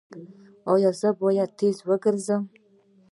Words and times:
ایا 0.71 0.91
زه 0.99 1.09
باید 1.21 1.49
په 1.51 1.55
تیږو 1.59 1.85
وګرځم؟ 1.87 2.41